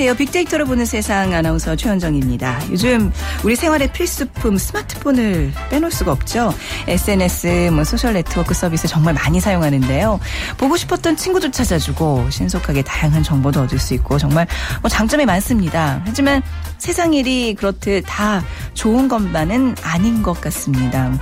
[0.00, 0.16] 안녕하세요.
[0.16, 2.70] 빅데이터로 보는 세상 아나운서 최현정입니다.
[2.70, 3.12] 요즘
[3.44, 6.54] 우리 생활의 필수품 스마트폰을 빼놓을 수가 없죠.
[6.88, 10.18] SNS, 뭐 소셜 네트워크 서비스 정말 많이 사용하는데요.
[10.56, 14.46] 보고 싶었던 친구도 찾아주고 신속하게 다양한 정보도 얻을 수 있고 정말
[14.80, 16.00] 뭐 장점이 많습니다.
[16.06, 16.40] 하지만
[16.78, 21.12] 세상 일이 그렇듯 다 좋은 것만은 아닌 것 같습니다.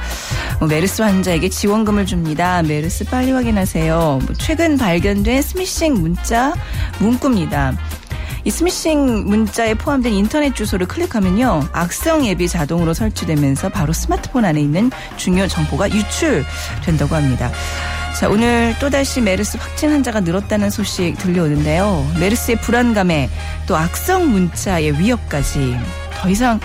[0.61, 2.63] 뭐 메르스 환자에게 지원금을 줍니다.
[2.63, 4.21] 메르스 빨리 확인하세요.
[4.25, 6.55] 뭐 최근 발견된 스미싱 문자
[7.01, 7.77] 문구입니다.
[8.45, 11.69] 이 스미싱 문자에 포함된 인터넷 주소를 클릭하면요.
[11.73, 17.51] 악성 앱이 자동으로 설치되면서 바로 스마트폰 안에 있는 중요 정보가 유출된다고 합니다.
[18.19, 22.05] 자, 오늘 또다시 메르스 확진 환자가 늘었다는 소식 들려오는데요.
[22.19, 23.31] 메르스의 불안감에
[23.67, 25.79] 또 악성 문자의 위협까지
[26.15, 26.59] 더 이상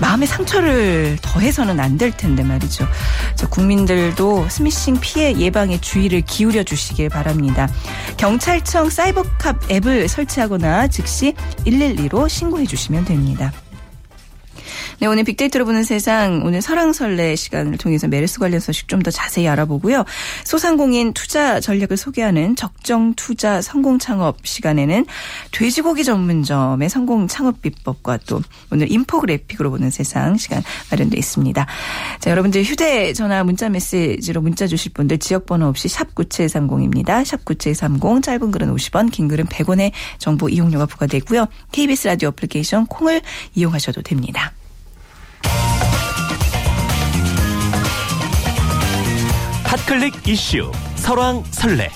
[0.00, 2.88] 마음의 상처를 더해서는 안 될 텐데 말이죠.
[3.36, 7.68] 저 국민들도 스미싱 피해 예방에 주의를 기울여 주시길 바랍니다.
[8.16, 13.52] 경찰청 사이버캅 앱을 설치하거나 즉시 112로 신고해 주시면 됩니다.
[15.00, 19.46] 네, 오늘 빅데이터로 보는 세상 오늘 설왕설래 시간을 통해서 메르스 관련 소식 좀 더 자세히
[19.48, 20.04] 알아보고요.
[20.44, 25.04] 소상공인 투자 전략을 소개하는 적정 투자 성공 창업 시간에는
[25.50, 28.40] 돼지고기 전문점의 성공 창업 비법과 또
[28.72, 31.66] 오늘 인포그래픽으로 보는 세상 시간 마련돼 있습니다.
[32.18, 37.24] 자, 여러분들 휴대 전화 문자 메시지로 문자 주실 분들 지역 번호 없이 샵 9730입니다.
[37.26, 41.46] 샵 9730 짧은 글은 50원 긴 글은 100원의 정보 이용료가 부과되고요.
[41.72, 43.20] KBS 라디오 애플리케이션 콩을
[43.54, 44.52] 이용하셔도 됩니다.
[49.74, 51.90] hot click 이슈 설왕설래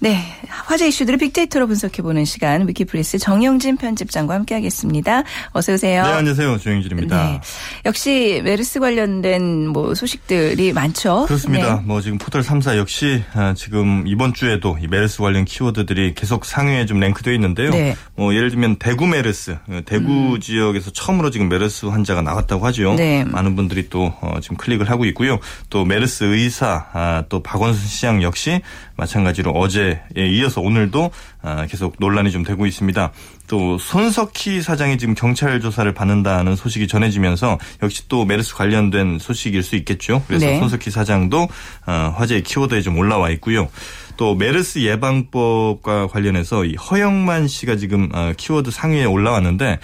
[0.00, 0.22] 네.
[0.48, 5.24] 화제 이슈들을 빅데이터로 분석해보는 시간 위키프레스 정영진 편집장과 함께하겠습니다.
[5.52, 6.04] 어서 오세요.
[6.04, 6.58] 네, 안녕하세요.
[6.58, 7.16] 정영진입니다.
[7.16, 7.40] 네.
[7.84, 11.24] 역시 메르스 관련된 뭐 소식들이 많죠.
[11.26, 11.76] 그렇습니다.
[11.76, 11.82] 네.
[11.84, 16.86] 뭐 지금 포털 3사 역시 아, 지금 이번 주에도 이 메르스 관련 키워드들이 계속 상위에
[16.86, 17.70] 좀 랭크되어 있는데요.
[17.70, 17.96] 네.
[18.14, 20.40] 뭐 예를 들면 대구 메르스, 어, 대구 음.
[20.40, 22.94] 지역에서 처음으로 지금 메르스 환자가 나왔다고 하죠.
[22.94, 23.24] 네.
[23.24, 25.40] 많은 분들이 또 어, 지금 클릭을 하고 있고요.
[25.70, 28.60] 또 메르스 의사, 아, 또 박원순 시장 역시
[28.96, 31.10] 마찬가지로 어제 에 이어서 오늘도
[31.42, 33.12] 아, 계속 논란이 좀 되고 있습니다.
[33.46, 39.76] 또 손석희 사장이 지금 경찰 조사를 받는다는 소식이 전해지면서 역시 또 메르스 관련된 소식일 수
[39.76, 40.22] 있겠죠.
[40.26, 40.58] 그래서 네.
[40.58, 41.48] 손석희 사장도
[41.86, 43.68] 아, 화제의 키워드에 좀 올라와 있고요.
[44.18, 49.78] 또 메르스 예방법과 관련해서 이 허영만 씨가 지금 아, 키워드 상위에 올라왔는데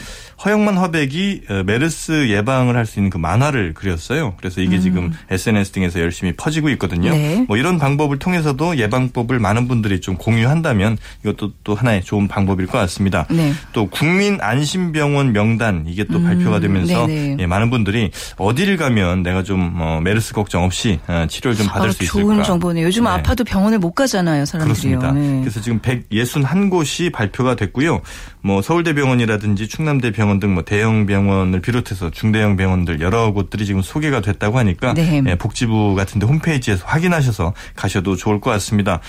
[0.45, 4.35] 허영만 화백이 어, 메르스 예방을 할 수 있는 그 만화를 그렸어요.
[4.37, 4.81] 그래서 이게 음.
[4.83, 7.13] 지금 SNS 등에서 열심히 퍼지고 있거든요.
[7.13, 7.47] 네.
[7.49, 12.77] 뭐 이런 방법을 통해서도 예방법을 많은 분들이 좀 공유한다면 이것도 또 하나의 좋은 방법일 것
[12.79, 13.27] 같습니다.
[13.31, 13.53] 네.
[13.73, 16.25] 또 국민 안심병원 명단 이게 또 음.
[16.25, 21.57] 발표가 되면서 예, 많은 분들이 어디를 가면 내가 좀 어, 메르스 걱정 없이 어, 치료를
[21.57, 22.21] 좀 받을 아, 수 있을까.
[22.21, 22.85] 좋은 정보네요.
[22.85, 23.11] 요즘 네.
[23.11, 24.99] 아파도 병원을 못 가잖아요, 사람들이요.
[24.99, 25.13] 그렇습니다.
[25.13, 25.41] 네.
[25.41, 28.01] 그래서 지금 161곳이 발표가 됐고요.
[28.45, 34.59] 뭐 서울대병원이라든지 충남대병원 등 뭐 대형 병원을 비롯해서 중대형 병원들 여러 곳들이 지금 소개가 됐다고
[34.59, 35.23] 하니까 네.
[35.27, 39.01] 예, 복지부 같은데 홈페이지에서 확인하셔서 가셔도 좋을 것 같습니다.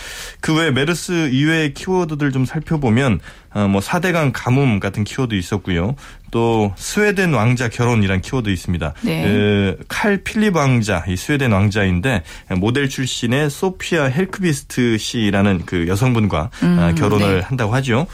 [0.41, 3.19] 그 외 메르스 이외의 키워드들 좀 살펴보면
[3.53, 5.95] 어, 뭐 4대강 가뭄 같은 키워드 있었고요.
[6.31, 8.93] 또 스웨덴 왕자 결혼이란 키워드 있습니다.
[9.03, 9.23] 네.
[9.23, 12.23] 그, 칼 필립 왕자, 이 스웨덴 왕자인데
[12.57, 17.41] 모델 출신의 소피아 헬크비스트 씨라는 그 여성분과 음, 아, 결혼을 네.
[17.41, 18.07] 한다고 하죠.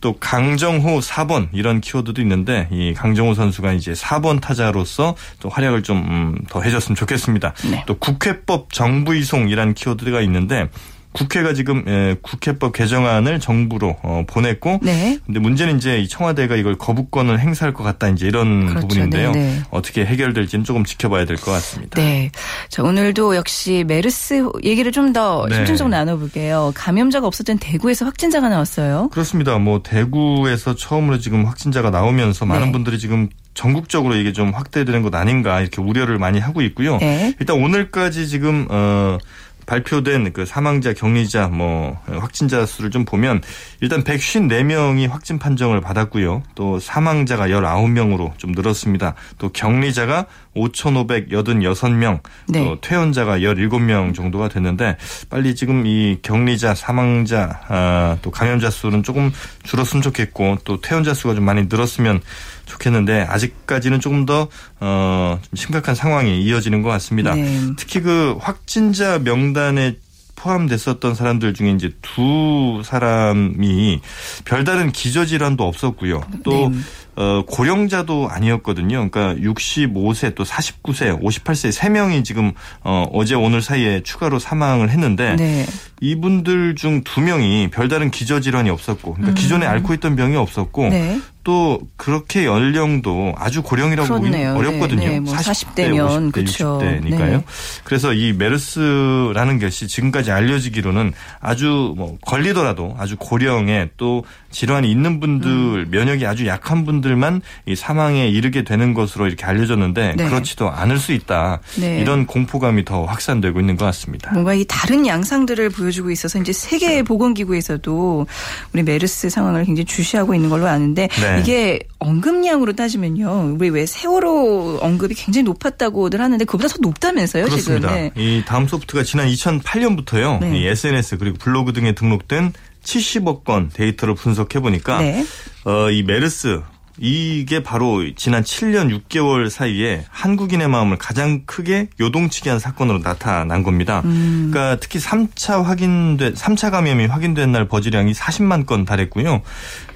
[0.00, 6.04] 또 강정호 4번 이런 키워드도 있는데 이 강정호 선수가 이제 4번 타자로서 또 활약을 좀더
[6.08, 7.54] 음, 해줬으면 좋겠습니다.
[7.70, 7.84] 네.
[7.86, 10.68] 또 국회법 정부 이송이란 키워드가 있는데
[11.16, 15.18] 국회가 지금 예, 국회법 개정안을 정부로 어, 보냈고 네.
[15.24, 18.86] 근데 문제는 이제 이 청와대가 이걸 거부권을 행사할 것 같다 이제 이런 그렇죠.
[18.88, 19.32] 부분인데요.
[19.32, 19.46] 네네.
[19.46, 19.62] 네.
[19.70, 22.00] 어떻게 해결될지는 조금 지켜봐야 될 것 같습니다.
[22.00, 22.30] 네.
[22.68, 25.56] 자, 오늘도 역시 메르스 얘기를 좀더 네.
[25.56, 26.72] 심층적으로 나눠볼게요.
[26.74, 29.08] 감염자가 없었던 대구에서 확진자가 나왔어요.
[29.12, 29.58] 그렇습니다.
[29.58, 32.72] 뭐 대구에서 처음으로 지금 확진자가 나오면서 많은 네.
[32.72, 36.98] 분들이 지금 전국적으로 이게 좀 확대되는 것 아닌가 이렇게 우려를 많이 하고 있고요.
[36.98, 37.34] 네.
[37.40, 39.18] 일단 오늘까지 지금 어
[39.66, 43.42] 발표된 그 사망자, 격리자, 뭐 확진자 수를 좀 보면
[43.80, 46.42] 일단 154명이 확진 판정을 받았고요.
[46.54, 49.14] 또 사망자가 19명으로 좀 늘었습니다.
[49.38, 52.64] 또 격리자가 5,586명, 네.
[52.64, 54.96] 또 퇴원자가 17명 정도가 됐는데
[55.28, 59.32] 빨리 지금 이 격리자, 사망자, 아, 또 감염자 수는 조금
[59.64, 62.20] 줄었으면 좋겠고 또 퇴원자 수가 좀 많이 늘었으면
[62.66, 64.48] 좋겠는데 아직까지는 조금 더
[64.80, 67.34] 어, 좀 심각한 상황이 이어지는 것 같습니다.
[67.34, 67.70] 네.
[67.76, 69.96] 특히 그 확진자 명단 에
[70.36, 74.00] 포함됐었던 사람들 중에 이제 두 사람이
[74.44, 76.22] 별다른 기저질환도 없었고요.
[76.44, 76.78] 또 네.
[77.16, 79.08] 어, 고령자도 아니었거든요.
[79.10, 82.52] 그러니까 65세 또 49세, 58세 3명이 지금
[82.84, 85.66] 어, 어제 오늘 사이에 추가로 사망을 했는데 네.
[86.00, 89.34] 이분들 중 2명이 별다른 기저질환이 없었고 그러니까 음.
[89.34, 91.20] 기존에 앓고 있던 병이 없었고 네.
[91.46, 95.00] 또 그렇게 연령도 아주 고령이라고 보기 어렵거든요.
[95.00, 95.20] 네, 네.
[95.20, 96.80] 뭐 40대, 40대 50대, 그렇죠.
[96.82, 97.44] 60대니까요.
[97.84, 105.48] 그래서 이 메르스라는 것이 지금까지 알려지기로는 아주 뭐 걸리더라도 아주 고령에 또 질환이 있는 분들
[105.48, 105.86] 음.
[105.92, 107.36] 면역이 아주 약한 분들 만
[107.66, 110.28] 이 사망에 이르게 되는 것으로 이렇게 알려졌는데 네.
[110.28, 111.60] 그렇지도 않을 수 있다.
[111.78, 112.00] 네.
[112.00, 114.32] 이런 공포감이 더 확산되고 있는 것 같습니다.
[114.32, 118.26] 뭔가 이 다른 양상들을 보여주고 있어서 이제 세계 보건기구에서도
[118.72, 121.34] 우리 메르스 상황을 굉장히 주시하고 있는 걸로 아는데 네.
[121.36, 121.40] 네.
[121.40, 123.56] 이게 언급량으로 따지면요.
[123.58, 127.88] 우리 왜 세월호 언급이 굉장히 높았다고들 하는데 그보다 더 높다면서요, 그렇습니다.
[127.88, 128.10] 지금.
[128.14, 128.22] 네.
[128.22, 130.40] 이 다음 소프트가 지난 2008년부터요.
[130.40, 130.60] 네.
[130.60, 132.52] 이 SNS 그리고 블로그 등에 등록된
[132.84, 135.24] 70억 건 데이터를 분석해 보니까 네.
[135.64, 136.60] 어, 이 메르스
[136.98, 144.02] 이게 바로 지난 7년 6개월 사이에 한국인의 마음을 가장 크게 요동치게 한 사건으로 나타난 겁니다.
[144.04, 144.50] 음.
[144.50, 149.42] 그러니까 특히 3차 확인된 3차 감염이 확인된 날 버즈량이 40만 건 달했고요.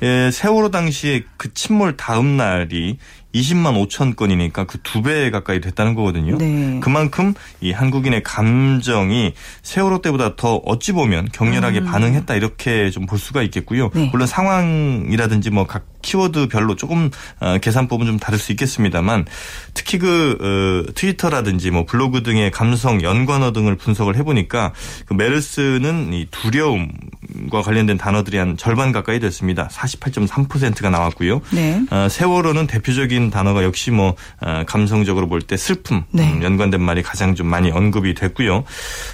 [0.02, 2.98] 예, 세월호 당시에 그 침몰 다음 날이
[3.32, 6.36] 20만 5천 건이니까 그 두 배 가까이 됐다는 거거든요.
[6.36, 6.80] 네.
[6.82, 11.84] 그만큼 이 한국인의 감정이 세월호 때보다 더 어찌 보면 격렬하게 음.
[11.84, 13.90] 반응했다 이렇게 좀 볼 수가 있겠고요.
[13.94, 14.08] 네.
[14.12, 17.10] 물론 상황이라든지 뭐 각 키워드별로 조금
[17.40, 19.26] 어, 계산법은 좀 다를 수 있겠습니다만
[19.74, 24.72] 특히 그 어, 트위터라든지 뭐 블로그 등의 감성 연관어 등을 분석을 해보니까
[25.06, 29.68] 그 메르스는 이 두려움과 관련된 단어들이 한 절반 가까이 됐습니다.
[29.68, 31.40] 48.3%가 나왔고요.
[31.50, 31.82] 네.
[31.90, 36.30] 어, 세월호는 대표적인 단어가 역시 뭐 어, 감성적으로 볼 때 슬픔 네.
[36.30, 38.56] 음, 연관된 말이 가장 좀 많이 언급이 됐고요.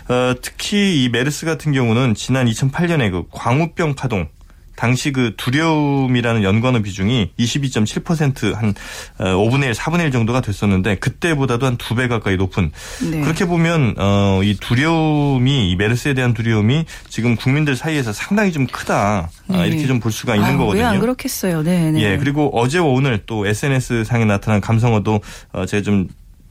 [0.09, 4.29] 어, 특히 이 메르스 같은 경우는 지난 2008년에 그 광우병 파동
[4.77, 8.75] 당시 그 두려움이라는 연관어 비중이 22.7%한
[9.19, 12.71] 5분의 1, 4분의 1 정도가 됐었는데 그때보다도 한 두 배 가까이 높은
[13.11, 13.21] 네.
[13.23, 19.31] 그렇게 보면 어, 이 두려움이 이 메르스에 대한 두려움이 지금 국민들 사이에서 상당히 좀 크다
[19.49, 19.69] 아, 네.
[19.69, 20.83] 이렇게 좀 볼 수가 있는 아, 거거든요.
[20.83, 21.63] 왜안 그렇겠어요.
[21.63, 22.03] 네, 네.
[22.03, 25.21] 예 그리고 어제와 오늘 또 SNS 상에 나타난 감성어도
[25.53, 26.07] 어, 제가 좀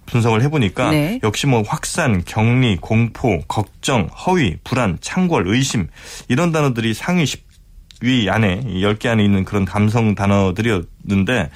[0.08, 1.20] 분석을 해보니까 네.
[1.24, 5.88] 역시 뭐 확산, 격리, 공포, 걱정, 허위, 불안, 창궐, 의심
[6.28, 7.45] 이런 단어들이 상위 10
[8.06, 11.50] 위 안에 10개 안에 있는 그런 감성 단어들이었 는데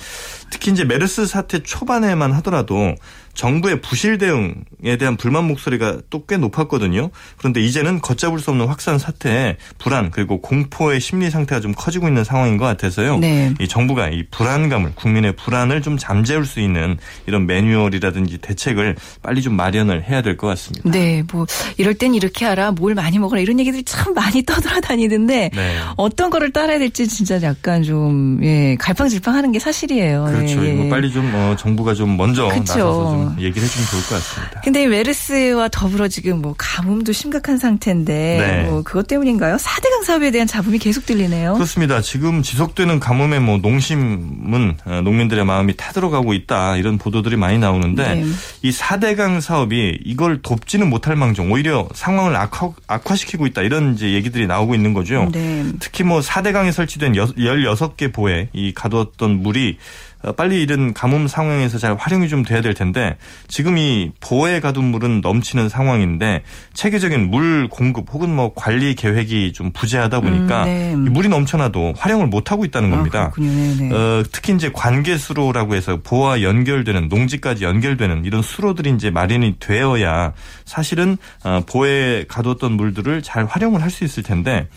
[0.51, 2.95] 특히 이제 메르스 사태 초반에만 하더라도
[3.33, 7.09] 정부의 부실 대응에 대한 불만 목소리가 또 꽤 높았거든요.
[7.37, 12.23] 그런데 이제는 걷잡을 수 없는 확산 사태에 불안 그리고 공포의 심리 상태가 좀 커지고 있는
[12.23, 13.17] 상황인 것 같아서요.
[13.17, 13.53] 네.
[13.59, 19.55] 이 정부가 이 불안감을 국민의 불안을 좀 잠재울 수 있는 이런 매뉴얼이라든지 대책을 빨리 좀
[19.55, 20.87] 마련을 해야 될 것 같습니다.
[20.91, 21.47] 네, 뭐
[21.77, 25.77] 이럴 땐 이렇게 하라, 뭘 많이 먹어라 이런 얘기들이 참 많이 떠돌아다니는데 네.
[25.97, 30.25] 어떤 거를 따라야 될지 진짜 약간 좀 예, 갈팡질팡 하는 게 사실이에요.
[30.25, 30.65] 그렇죠.
[30.65, 30.73] 예.
[30.73, 32.59] 뭐 빨리 좀 어, 정부가 좀 먼저 그쵸.
[32.59, 34.61] 나서서 좀 얘기를 해주면 좋을 것 같습니다.
[34.61, 38.69] 근데 메르스와 더불어 지금 뭐 가뭄도 심각한 상태인데 네.
[38.69, 39.55] 뭐 그것 때문인가요?
[39.55, 41.53] 4대강 사업에 대한 잡음이 계속 들리네요.
[41.53, 42.01] 그렇습니다.
[42.01, 48.25] 지금 지속되는 가뭄에 뭐 농심은 어, 농민들의 마음이 타들어가고 있다 이런 보도들이 많이 나오는데 네.
[48.61, 54.47] 이 4대강 사업이 이걸 돕지는 못할 망정 오히려 상황을 악화, 악화시키고 있다 이런 이제 얘기들이
[54.47, 55.29] 나오고 있는 거죠.
[55.31, 55.65] 네.
[55.79, 59.77] 특히 뭐 4대강에 설치된 16개 보에 이 가두었던 물이
[60.21, 63.15] 어, 빨리 이런 가뭄 상황에서 잘 활용이 좀 돼야 될 텐데
[63.47, 66.43] 지금 이 보에 가둔 물은 넘치는 상황인데
[66.73, 71.09] 체계적인 물 공급 혹은 뭐 관리 계획이 좀 부재하다 보니까 음, 네.
[71.09, 73.31] 물이 넘쳐나도 활용을 못 하고 있다는 아, 겁니다.
[73.33, 79.55] 아, 어, 특히 이제 관계 수로라고 해서 보와 연결되는 농지까지 연결되는 이런 수로들이 이제 마련이
[79.59, 80.33] 되어야
[80.65, 84.67] 사실은 어, 보에 가뒀던 물들을 잘 활용을 할 수 있을 텐데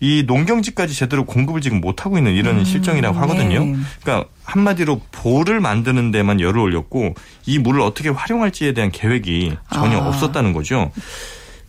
[0.00, 3.64] 이 농경지까지 제대로 공급을 지금 못하고 있는 이런 음, 실정이라고 하거든요.
[3.64, 3.76] 네.
[4.02, 7.14] 그러니까 한마디로 보를 만드는 데만 열을 올렸고
[7.46, 10.08] 이 물을 어떻게 활용할지에 대한 계획이 전혀 아.
[10.08, 10.90] 없었다는 거죠.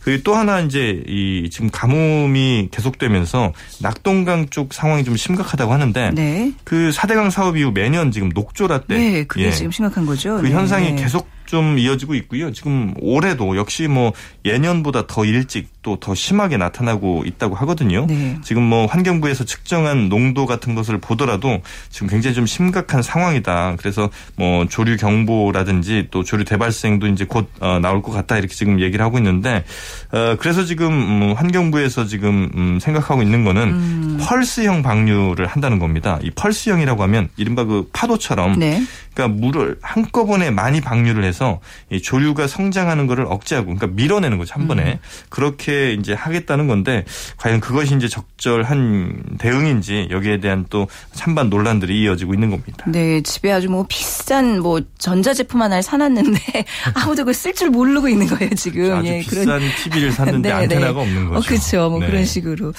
[0.00, 6.52] 그리고 또 하나 이제 이 지금 가뭄이 계속되면서 낙동강 쪽 상황이 좀 심각하다고 하는데 네.
[6.64, 9.50] 그 4대강 사업 이후 매년 지금 녹조라 때 네, 그게 예.
[9.50, 10.36] 지금 심각한 거죠.
[10.36, 10.52] 그 네.
[10.52, 12.52] 현상이 계속 좀 이어지고 있고요.
[12.52, 14.12] 지금 올해도 역시 뭐
[14.44, 18.06] 예년보다 더 일찍 또 더 심하게 나타나고 있다고 하거든요.
[18.06, 18.38] 네.
[18.42, 23.76] 지금 뭐 환경부에서 측정한 농도 같은 것을 보더라도 지금 굉장히 좀 심각한 상황이다.
[23.78, 28.80] 그래서 뭐 조류 경보라든지 또 조류 대발생도 이제 곧 어, 나올 것 같다 이렇게 지금
[28.80, 29.64] 얘기를 하고 있는데
[30.12, 34.18] 어, 그래서 지금 음, 환경부에서 지금 음, 생각하고 있는 거는 음.
[34.20, 36.18] 펄스형 방류를 한다는 겁니다.
[36.22, 38.82] 이 펄스형이라고 하면 이른바 그 파도처럼 네.
[39.18, 41.58] 그러니까 물을 한꺼번에 많이 방류를 해서
[41.90, 44.98] 이 조류가 성장하는 것을 억제하고 그러니까 밀어내는 거죠 한 번에 음.
[45.28, 47.04] 그렇게 이제 하겠다는 건데
[47.36, 52.84] 과연 그것이 이제 적절한 대응인지 여기에 대한 또 찬반 논란들이 이어지고 있는 겁니다.
[52.86, 56.38] 네, 집에 아주 뭐 비싼 뭐 전자제품 하나를 사놨는데
[56.94, 58.94] 아무도 그걸 쓸 줄 모르고 있는 거예요 지금.
[58.94, 59.60] 아주 예, 비싼 그런...
[59.82, 60.62] TV를 샀는데 네, 네.
[60.62, 61.38] 안테나가 없는 어, 거죠.
[61.38, 61.90] 어, 그렇죠.
[61.90, 62.06] 뭐 네.
[62.06, 62.72] 그런 식으로.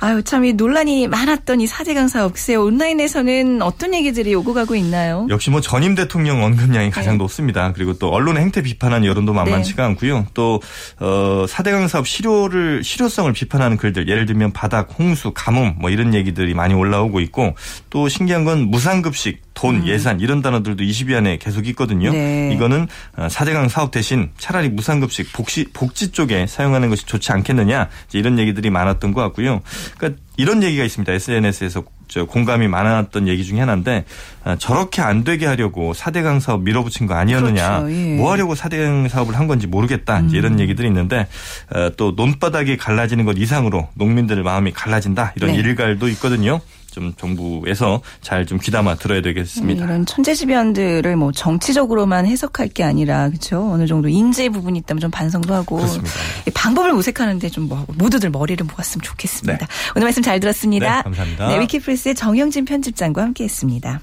[0.00, 5.26] 아유 참 이 논란이 많았던 이 사대강 사업 글쎄 온라인에서는 어떤 얘기들이 오고 가고 있나요?
[5.30, 7.18] 역시 뭐 전임 대통령 언급량이 가장 네.
[7.18, 7.72] 높습니다.
[7.72, 9.88] 그리고 또 언론의 행태 비판한 여론도 만만치가 네.
[9.88, 10.26] 않고요.
[10.34, 10.60] 또
[10.98, 16.54] 어, 사대강 사업 실효를 실효성을 비판하는 글들 예를 들면 바닥, 홍수, 가뭄 뭐 이런 얘기들이
[16.54, 17.54] 많이 올라오고 있고
[17.90, 19.86] 또 신기한 건 무상급식 돈, 음.
[19.88, 22.12] 예산 이런 단어들도 20위 안에 계속 있거든요.
[22.12, 22.52] 네.
[22.54, 28.38] 이거는 4대강 어, 사업 대신 차라리 무상급식 복지, 복지 쪽에 사용하는 것이 좋지 않겠느냐 이런
[28.38, 29.60] 얘기들이 많았던 것 같고요.
[29.96, 31.12] 그러니까 이런 얘기가 있습니다.
[31.12, 34.04] SNS에서 저 공감이 많았던 얘기 중에 하나인데
[34.44, 37.80] 어, 저렇게 안 되게 하려고 4대강 사업 밀어붙인 거 아니었느냐.
[37.80, 37.92] 그렇죠.
[37.92, 38.16] 예.
[38.16, 40.20] 뭐 하려고 4대강 사업을 한 건지 모르겠다.
[40.20, 40.30] 음.
[40.32, 41.26] 이런 얘기들이 있는데
[41.74, 45.32] 어, 또 논바닥이 갈라지는 것 이상으로 농민들 마음이 갈라진다.
[45.34, 45.58] 이런 네.
[45.58, 46.60] 일갈도 있거든요.
[46.90, 49.84] 좀 정부에서 잘 좀 귀담아 들어야 되겠습니다.
[49.84, 53.70] 이런 천재지변들을 뭐 정치적으로만 해석할 게 아니라 그렇죠.
[53.72, 56.10] 어느 정도 인재 부분이 있다면 좀 반성도 하고 그렇습니다.
[56.54, 59.58] 방법을 모색하는데 좀 뭐 모두들 머리를 모았으면 좋겠습니다.
[59.58, 59.66] 네.
[59.94, 60.96] 오늘 말씀 잘 들었습니다.
[60.98, 61.48] 네, 감사합니다.
[61.48, 64.00] 네, 위키프레스의 정영진 편집장과 함께했습니다.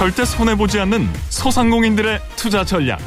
[0.00, 2.98] 절대 손해보지 않는 소상공인들의 투자 전략.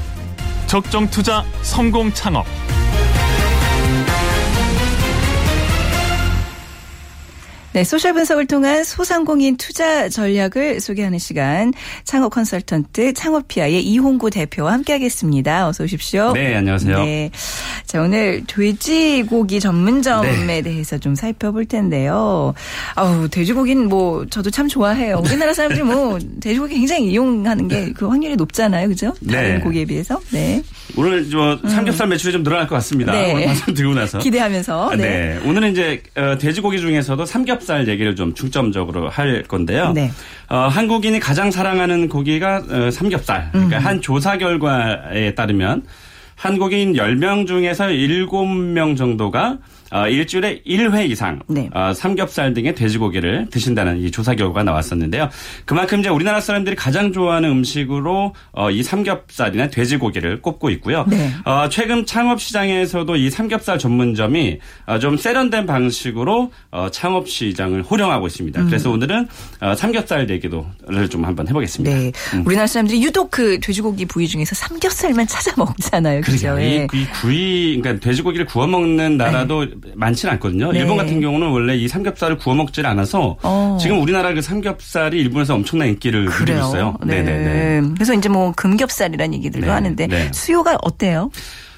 [0.68, 2.46] 적정 투자 성공 창업.
[7.74, 15.68] 네, 소셜 분석을 통한 소상공인 투자 전략을 소개하는 시간 창업 컨설턴트 창업피아의 이홍구 대표와 함께하겠습니다.
[15.68, 16.34] 어서 오십시오.
[16.34, 17.04] 네, 안녕하세요.
[17.04, 17.32] 네,
[17.88, 20.62] 자 오늘 돼지고기 전문점에 네.
[20.62, 22.54] 대해서 좀 살펴볼 텐데요.
[22.94, 25.22] 아우 돼지고기는 뭐 저도 참 좋아해요.
[25.26, 29.14] 우리나라 사람들이 뭐 돼지고기 굉장히 이용하는 게 그 확률이 높잖아요, 그죠?
[29.30, 29.60] 다른 네.
[29.60, 30.20] 고기에 비해서.
[30.32, 30.62] 네.
[30.96, 33.14] 오늘 저 삼겹살 매출이 좀 늘어날 것 같습니다.
[33.14, 33.34] 네.
[33.34, 34.96] 오늘 방송 들고 나서 기대하면서.
[34.96, 34.98] 네.
[34.98, 35.40] 네.
[35.46, 39.94] 오늘은 이제 어, 돼지고기 중에서도 삼겹 삼겹살 얘기를 좀 중점적으로 할 건데요.
[39.94, 40.12] 네.
[40.50, 43.50] 어, 한국인이 가장 사랑하는 고기가 어, 삼겹살.
[43.52, 43.86] 그러니까 음.
[43.86, 45.84] 한 조사 결과에 따르면
[46.36, 49.58] 한국인 10명 중에서 7명 정도가
[49.94, 51.70] 어, 일주일에 1회 이상 네.
[51.72, 55.30] 어, 삼겹살 등의 돼지고기를 드신다는 이 조사 결과가 나왔었는데요.
[55.66, 61.06] 그만큼 이제 우리나라 사람들이 가장 좋아하는 음식으로 어, 이 삼겹살이나 돼지고기를 꼽고 있고요.
[61.08, 61.32] 네.
[61.46, 64.58] 어, 최근 창업 시장에서도 이 삼겹살 전문점이
[64.88, 68.62] 어, 좀 세련된 방식으로 어, 창업 시장을 호령하고 있습니다.
[68.62, 68.66] 음.
[68.66, 69.28] 그래서 오늘은
[69.62, 71.96] 어, 삼겹살 얘기도를 좀 한번 해보겠습니다.
[71.96, 72.12] 네.
[72.34, 72.44] 음.
[72.48, 76.22] 우리나라 사람들이 유독 그 돼지고기 부위 중에서 삼겹살만 찾아 먹잖아요.
[76.22, 76.60] 그렇죠.
[76.60, 79.83] 이, 이 구이 그러니까 돼지고기를 구워 먹는 나라도 네.
[79.96, 80.72] 많지는 않거든요.
[80.72, 80.80] 네.
[80.80, 83.78] 일본 같은 경우는 원래 이 삼겹살을 구워 먹질 않아서 어.
[83.80, 86.98] 지금 우리나라 그 삼겹살이 일본에서 엄청난 인기를 누리고 있어요.
[87.06, 87.22] 네.
[87.22, 89.72] 네 그래서 이제 뭐 금겹살이라는 얘기들도 네.
[89.72, 90.32] 하는데 네.
[90.34, 91.30] 수요가 어때요?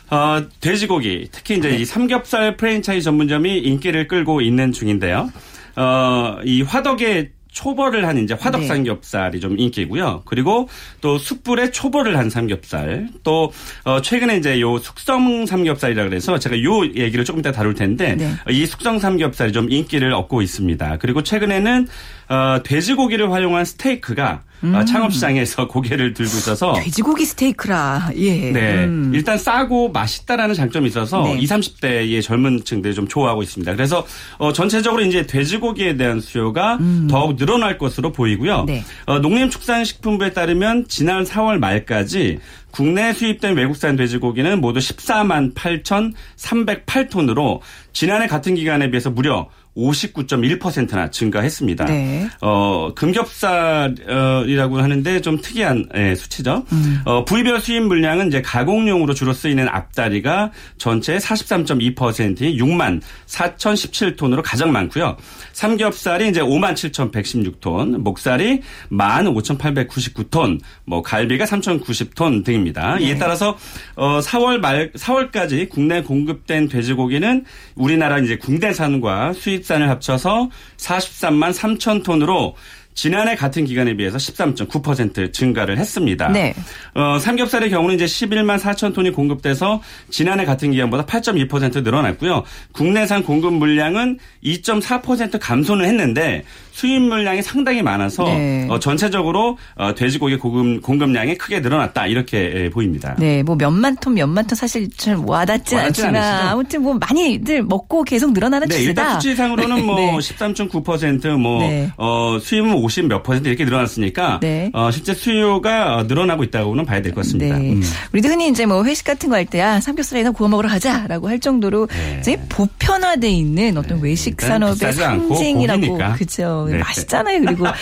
[0.10, 1.78] 어, 돼지고기 특히 이제 네.
[1.78, 5.32] 이 삼겹살 프랜차이즈 전문점이 인기를 끌고 있는 중인데요.
[5.76, 8.68] 어, 이 화덕의 초벌을 한 이제 화덕 네.
[8.68, 10.24] 삼겹살이 좀 인기고요.
[10.26, 10.68] 그리고
[11.00, 13.08] 또 숯불에 초벌을 한 삼겹살.
[13.24, 13.52] 또
[13.86, 18.30] 어, 최근에 이제 요 숙성 삼겹살이라 그래서 제가 요 얘기를 조금 이따 다룰 텐데 네.
[18.50, 20.98] 이 숙성 삼겹살이 좀 인기를 얻고 있습니다.
[20.98, 21.88] 그리고 최근에는
[22.30, 24.74] 어, 돼지고기를 활용한 스테이크가 음.
[24.76, 28.12] 아, 창업 시장에서 고개를 들고 있어서 돼지고기 스테이크라.
[28.16, 28.52] 예.
[28.52, 28.86] 네.
[28.86, 29.12] 음.
[29.14, 31.38] 일단 싸고 맛있다라는 장점이 있어서 네.
[31.38, 33.76] 20, 30대의 젊은 층들이 좀 좋아하고 있습니다.
[33.76, 34.06] 그래서
[34.38, 37.08] 어, 전체적으로 이제 돼지고기에 대한 수요가 음.
[37.10, 38.64] 더욱 늘어날 것으로 보이고요.
[38.66, 38.84] 네.
[39.06, 42.40] 어, 농림축산식품부에 따르면 지난 4월 말까지
[42.72, 47.60] 국내 수입된 외국산 돼지고기는 모두 14만 8,308톤으로
[47.94, 51.86] 지난해 같은 기간에 비해서 무려 59.1%나 증가했습니다.
[51.86, 52.30] 네.
[52.42, 56.66] 어, 금겹살이라고 하는데 좀 특이한 예, 수치죠.
[56.72, 57.02] 음.
[57.06, 65.18] 어, 부위별 수입 물량은 이제 가공용으로 주로 쓰이는 앞다리가 전체의 43.2%인 6만 4,017톤으로 가장 많고요.
[65.52, 72.96] 삼겹살이 이제 5만 7,116톤, 목살이 1만 5,899톤, 뭐 갈비가 3,090톤 등입니다.
[72.96, 73.06] 네.
[73.06, 73.58] 이에 따라서
[73.96, 77.44] 어, 4월 말 4월까지 국내 공급된 돼지고기는
[77.76, 82.56] 우리나라 이제 국내산과 수입 수입산을 합쳐서 43만 3천 톤으로
[82.94, 86.30] 지난해 같은 기간에 비해서 13.9% 증가를 했습니다.
[86.30, 86.54] 네.
[86.94, 92.44] 어, 삼겹살의 경우는 이제 11만 4천 톤이 공급돼서 지난해 같은 기간보다 8.2% 늘어났고요.
[92.72, 96.46] 국내산 공급 물량은 2.4% 감소는 했는데
[96.76, 98.68] 수입 물량이 상당히 많아서 네.
[98.70, 103.16] 어, 전체적으로 어, 돼지고기 공급, 공급량이 크게 늘어났다 이렇게 예, 보입니다.
[103.18, 106.50] 네, 뭐 몇만 톤, 몇만 톤 사실 좀 와닿지 않지만 않으시죠?
[106.50, 109.02] 아무튼 뭐 많이들 먹고 계속 늘어나는 네, 추세다.
[109.04, 110.18] 일단 수치상으로는 뭐 네.
[110.18, 111.90] 13.9%뭐 네.
[111.98, 114.70] 어, 수입은 50 몇 퍼센트 이렇게 늘어났으니까 네.
[114.74, 117.58] 어, 실제 수요가 늘어나고 있다고는 봐야 될 것 같습니다.
[117.58, 117.72] 네.
[117.72, 117.82] 음.
[118.12, 121.40] 우리도 흔히 이제 뭐 회식 같은 거 할 때 아, 삼겹살이나 구워 먹으러 가자라고 할
[121.40, 122.18] 정도로 네.
[122.20, 126.65] 이제 보편화돼 있는 어떤 외식 산업의 상징이라고 그죠.
[126.74, 127.42] 맛있잖아요.
[127.42, 127.74] 그리고 아,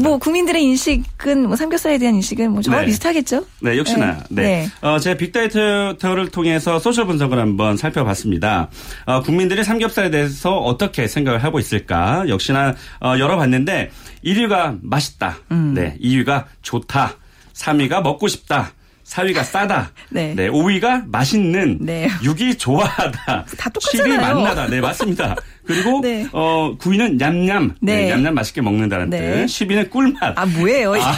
[0.00, 3.44] 뭐 국민들의 인식은 뭐 삼겹살에 대한 인식은 뭐 정말 비슷하겠죠.
[3.60, 4.24] 네, 역시나.
[4.30, 4.42] 네.
[4.42, 4.68] 네.
[4.80, 8.68] 어, 제가 빅데이터를 통해서 소셜 분석을 한번 살펴봤습니다.
[9.04, 12.24] 어, 국민들이 삼겹살에 대해서 어떻게 생각을 하고 있을까?
[12.28, 13.90] 역시나 어, 열어봤는데
[14.24, 15.38] 1위가 맛있다.
[15.50, 15.74] 음.
[15.74, 17.14] 네, 2위가 좋다.
[17.54, 18.72] 3위가 먹고 싶다.
[19.06, 19.92] 4위가 싸다.
[20.10, 20.34] 네.
[20.34, 20.48] 네.
[20.48, 21.78] 5위가 맛있는.
[21.80, 22.08] 네.
[22.22, 23.44] 6위 좋아하다.
[23.56, 24.18] 다 똑같잖아요.
[24.18, 24.66] 7위 만나다.
[24.66, 25.36] 네, 맞습니다.
[25.64, 26.26] 그리고 네.
[26.32, 27.74] 어 9위는 냠냠.
[27.80, 28.02] 네.
[28.02, 28.08] 네.
[28.08, 29.46] 냠냠 맛있게 먹는다는 네.
[29.46, 29.46] 뜻.
[29.46, 30.38] 10위는 꿀맛.
[30.38, 30.94] 아, 뭐예요?
[30.94, 31.16] 아,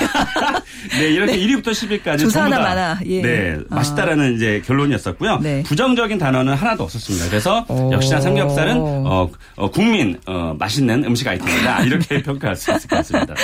[0.88, 1.46] 네, 이렇게 네.
[1.46, 3.00] 1위부터 10위까지 조사 하나 많아.
[3.06, 3.22] 예.
[3.22, 3.76] 네, 아.
[3.76, 5.38] 맛있다라는 이제 결론이었었고요.
[5.38, 5.62] 네.
[5.64, 7.28] 부정적인 단어는 하나도 없었습니다.
[7.28, 7.90] 그래서 오.
[7.92, 11.84] 역시나 삼겹살은 어, 어 국민 어, 맛있는 음식 아이템이다.
[11.84, 13.34] 이렇게 평가할 수 있을 것 같습니다.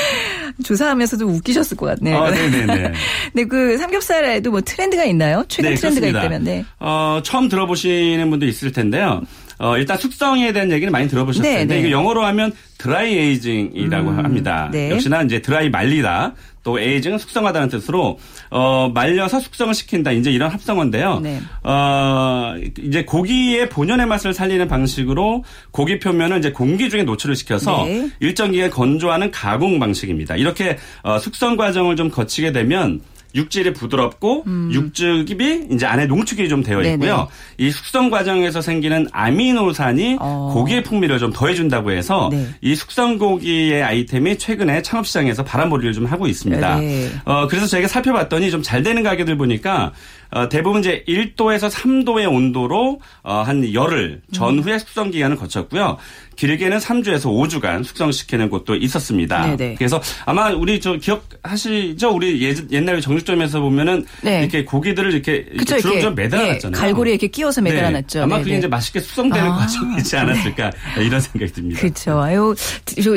[0.63, 2.19] 조사하면서도 웃기셨을 것 같네요.
[2.19, 2.93] 아, 네네네.
[3.35, 5.45] 네, 그 삼겹살에도 뭐 트렌드가 있나요?
[5.49, 6.21] 최근 네, 트렌드가 그렇습니다.
[6.21, 6.65] 있다면, 네.
[6.81, 9.23] 어, 처음 들어보시는 분도 있을 텐데요.
[9.59, 11.81] 어, 일단 숙성에 대한 얘기는 많이 들어보셨을 네, 텐데 네.
[11.81, 14.69] 이거 영어로 하면 드라이 에이징이라고 음, 합니다.
[14.73, 14.91] 네.
[14.91, 16.35] 역시나 이제 드라이 말리다
[16.65, 18.19] 또 에이징은 숙성하다는 뜻으로
[18.51, 21.21] 어 말려서 숙성을 시킨다 이제 이런 합성어인데요.
[21.21, 21.41] 네.
[21.63, 28.09] 어 이제 고기의 본연의 맛을 살리는 방식으로 고기 표면을 이제 공기 중에 노출을 시켜서 네.
[28.19, 30.37] 일정 기간 건조하는 가공 방식입니다.
[30.37, 33.01] 이렇게 어 숙성 과정을 좀 거치게 되면
[33.35, 34.71] 육질이 부드럽고 음.
[34.73, 37.17] 육즙이 이제 안에 농축이 좀 되어 있고요.
[37.17, 37.27] 네네.
[37.59, 40.51] 이 숙성 과정에서 생기는 아미노산이 어.
[40.55, 42.49] 고기의 풍미를 좀 더해준다고 해서 네.
[42.61, 46.77] 이 숙성 고기의 아이템이 최근에 창업 시장에서 바람몰이를 좀 하고 있습니다.
[46.81, 47.11] 네.
[47.25, 49.93] 어, 그래서 저희가 살펴봤더니 좀 잘 되는 가게들 보니까
[50.31, 55.99] 어, 대부분 이제 1도에서 3도의 온도로 어, 한 열흘 전후에 숙성 기간을 거쳤고요.
[56.37, 59.57] 길게는 3주에서 5주간 숙성시키는 곳도 있었습니다.
[59.57, 59.75] 네네.
[59.77, 62.11] 그래서 아마 우리 저 기억하시죠?
[62.11, 64.41] 우리 예, 옛날 정육점에서 보면은 네.
[64.41, 66.73] 이렇게 고기들을 이렇게 주렁주렁 매달아놨잖아요.
[66.73, 66.87] 네.
[66.87, 67.71] 갈고리 이렇게 끼워서 네.
[67.71, 68.19] 매달아놨죠.
[68.21, 68.25] 네.
[68.25, 69.57] 아마 그게 이제 맛있게 숙성되는 아.
[69.57, 70.71] 과정이지 않았을까
[71.01, 71.81] 이런 생각이 듭니다.
[71.81, 72.21] 그렇죠.
[72.21, 72.55] 아유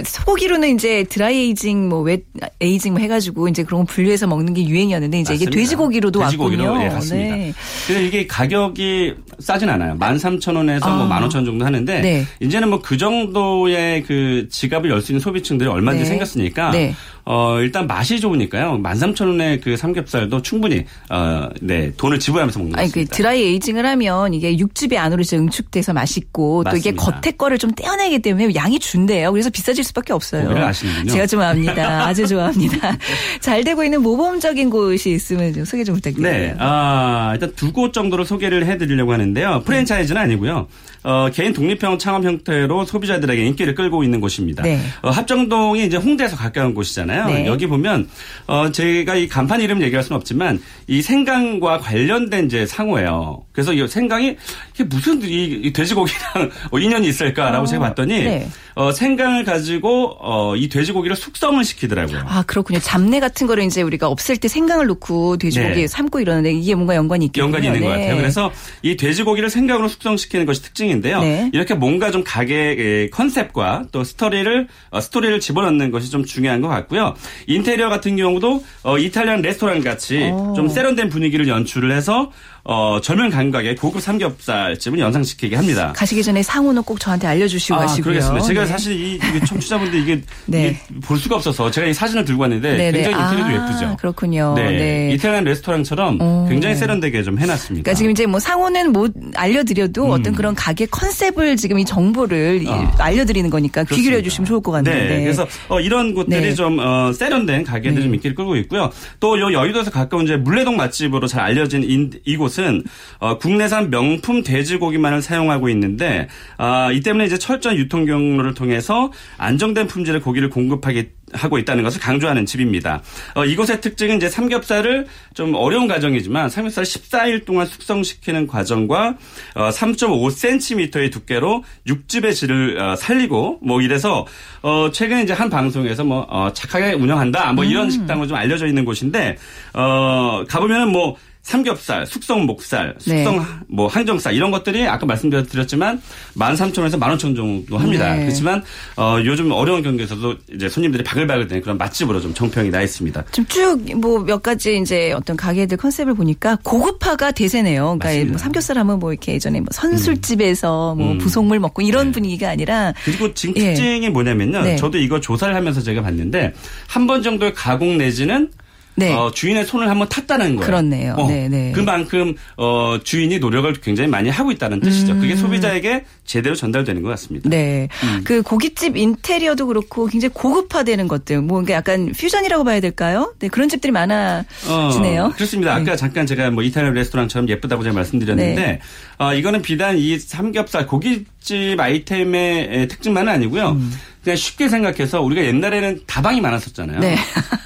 [0.05, 2.23] 소고기로는 이제 드라이 에이징 뭐웻
[2.59, 5.51] 에이징 뭐 해가지고 이제 그런 거 분류해서 먹는 게 유행이었는데 이제 맞습니다.
[5.51, 6.83] 이게 돼지고기로도 돼지고기로, 왔군요.
[6.83, 7.35] 예, 맞습니다.
[7.35, 7.53] 네.
[7.85, 9.95] 그래서 이게 가격이 싸진 않아요.
[9.97, 10.95] 13,000원에서 아.
[10.95, 12.25] 뭐 15,000원 정도 하는데 네.
[12.39, 16.09] 이제는 뭐그 정도의 그 지갑을 열 수 있는 소비층들이 얼마든지 네.
[16.09, 16.93] 생겼으니까 네.
[17.23, 18.81] 어, 일단 맛이 좋으니까요.
[18.81, 24.57] 13,000원의 그 삼겹살도 충분히 어, 네, 돈을 지불하면서 먹는 아니, 그 드라이 에이징을 하면 이게
[24.57, 26.71] 육즙이 안으로 이제 응축돼서 맛있고 맞습니다.
[26.71, 29.31] 또 이게 겉에 거를 좀 떼어내기 때문에 양이 준대요.
[29.31, 30.49] 그래서 비싸질 수밖에 없어요.
[30.57, 31.11] 아시는군요.
[31.11, 32.05] 제가 좋아합니다.
[32.07, 32.97] 아주 좋아합니다.
[33.41, 36.37] 잘 되고 있는 모범적인 곳이 있으면 좀 소개 좀 부탁드립니다.
[36.37, 36.55] 네.
[36.59, 39.61] 아, 일단 두 곳 정도를 소개를 해 드리려고 하는데요.
[39.65, 40.67] 프랜차이즈는 아니고요.
[41.07, 44.63] 어, 개인 독립형 창업 형태로 소비자들에게 인기를 끌고 있는 곳입니다.
[44.63, 44.77] 네.
[45.01, 47.27] 어, 합정동이 이제 홍대에서 가까운 곳이잖아요.
[47.27, 47.45] 네.
[47.45, 48.09] 여기 보면
[48.45, 53.41] 어, 제가 이 간판 이름 얘기할 수는 없지만 이 생강과 관련된 이제 상호예요.
[53.53, 54.35] 그래서 이 생강이
[54.73, 58.49] 이게 무슨 이 돼지고기랑 어, 인연이 있을까라고 어, 제가 봤더니 네.
[58.75, 62.23] 어, 생강을 가지고 어, 이 돼지고기를 숙성을 시키더라고요.
[62.27, 62.79] 아 그렇군요.
[62.79, 65.87] 잡내 같은 거를 이제 우리가 없앨 때 생강을 넣고 돼지고기에 네.
[65.87, 67.45] 삶고 이러는데 이게 뭔가 연관이 있겠네요.
[67.45, 68.01] 연관이 있는 것 네.
[68.01, 68.17] 같아요.
[68.17, 71.21] 그래서 이 돼지고기를 생강으로 숙성시키는 것이 특징인 데요.
[71.21, 71.49] 네.
[71.53, 77.15] 이렇게 뭔가 좀 가게 컨셉과 또 스토리를 어, 스토리를 집어넣는 것이 좀 중요한 것 같고요.
[77.47, 80.53] 인테리어 같은 경우도 어, 이탈리안 레스토랑 같이 오.
[80.55, 82.31] 좀 세련된 분위기를 연출을 해서
[82.69, 85.93] 어, 젊은 감각의 고급 삼겹살집을 연상시키게 합니다.
[85.95, 88.03] 가시기 전에 상호는 꼭 저한테 알려주시고 아, 가시고요.
[88.03, 88.45] 그러겠습니다.
[88.45, 88.67] 제가 네.
[88.67, 90.67] 사실 이, 청취자분들 이게, 네.
[90.67, 92.91] 이게, 볼 수가 없어서 제가 이 사진을 들고 왔는데 네네.
[92.91, 93.95] 굉장히 인테리어도 아, 예쁘죠.
[93.97, 94.53] 그렇군요.
[94.57, 94.69] 네.
[94.71, 95.11] 네.
[95.13, 96.47] 이탈리안 레스토랑처럼 오.
[96.49, 97.83] 굉장히 세련되게 좀 해놨습니다.
[97.83, 100.11] 그러니까 지금 이제 뭐 상호는 못 알려드려도 음.
[100.11, 102.91] 어떤 그런 가게 컨셉을 지금 이 정보를 어.
[102.99, 104.95] 알려드리는 거니까 귀 기울여 주시면 좋을 것 같네요.
[104.95, 105.07] 네.
[105.07, 105.23] 네.
[105.23, 106.53] 그래서 어, 이런 곳들이 네.
[106.53, 108.91] 좀 어, 세련된 가게들이 좀 인기를 끌고 있고요.
[109.19, 112.83] 또 요 여의도에서 가까운 이제 물레동 맛집으로 잘 알려진 이, 이곳은
[113.19, 119.87] 어, 국내산 명품 돼지고기만을 사용하고 있는데 아, 이 때문에 이제 철저한 유통 경로를 통해서 안정된
[119.87, 123.01] 품질의 고기를 공급하기 하고 있다는 것을 강조하는 집입니다.
[123.35, 129.15] 어, 이곳의 특징은 이제 삼겹살을 좀 어려운 과정이지만 삼겹살 14일 동안 숙성시키는 과정과
[129.55, 134.25] 어, 3.5cm의 두께로 육즙의 질을 어, 살리고 뭐 이래서
[134.61, 137.89] 어, 최근에 이제 한 방송에서 뭐 어, 착하게 운영한다 뭐 이런 음.
[137.89, 139.37] 식당으로 좀 알려져 있는 곳인데
[139.73, 143.43] 어, 가보면은 뭐 삼겹살, 숙성 목살, 숙성 네.
[143.69, 146.01] 뭐 항정살 이런 것들이 아까 말씀드렸지만
[146.37, 148.13] 13,000원에서 15,000원 정도 합니다.
[148.15, 148.23] 네.
[148.23, 148.61] 그렇지만
[148.97, 153.23] 어 요즘 어려운 경기에서도 이제 손님들이 바글바글 되는 그런 맛집으로 좀 정평이 나 있습니다.
[153.31, 157.97] 좀쭉뭐 몇 가지 이제 어떤 가게들 컨셉을 보니까 고급화가 대세네요.
[157.97, 161.17] 그러니까 뭐 삼겹살 하면 뭐 이렇게 예전에 뭐 선술집에서 뭐 음.
[161.17, 162.11] 부속물 먹고 이런 네.
[162.11, 163.73] 분위기가 아니라 그리고 지금 예.
[163.73, 164.63] 특징이 뭐냐면요.
[164.63, 164.75] 네.
[164.75, 166.53] 저도 이거 조사를 하면서 제가 봤는데
[166.87, 168.51] 한 번 정도의 가공 내지는
[168.99, 169.13] 네.
[169.13, 170.65] 어, 주인의 손을 한번 탔다는 거예요.
[170.65, 171.13] 그렇네요.
[171.17, 171.71] 어, 네, 네.
[171.71, 175.13] 그만큼 어, 주인이 노력을 굉장히 많이 하고 있다는 뜻이죠.
[175.13, 175.21] 음.
[175.21, 177.47] 그게 소비자에게 제대로 전달되는 것 같습니다.
[177.47, 177.87] 네.
[178.03, 178.21] 음.
[178.23, 183.35] 그 고깃집 인테리어도 그렇고 굉장히 고급화되는 것들, 뭐 약간 퓨전이라고 봐야 될까요?
[183.37, 185.25] 네, 그런 집들이 많아지네요.
[185.25, 185.75] 어, 그렇습니다.
[185.75, 185.95] 아까 네.
[185.95, 188.79] 잠깐 제가 뭐 이탈리안 레스토랑처럼 예쁘다고 제가 말씀드렸는데, 네.
[189.19, 193.69] 어, 이거는 비단 이 삼겹살 고깃집 아이템의 특징만은 아니고요.
[193.69, 193.93] 음.
[194.23, 196.99] 그냥 쉽게 생각해서 우리가 옛날에는 다방이 많았었잖아요.
[196.99, 197.15] 네.